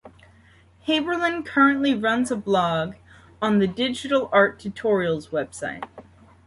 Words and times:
Haberlin 0.87 1.43
currently 1.45 1.93
runs 1.93 2.31
a 2.31 2.35
blog 2.35 2.95
on 3.39 3.59
the 3.59 3.67
Digital 3.67 4.31
Art 4.33 4.57
Tutorials 4.57 5.29
website. 5.29 5.87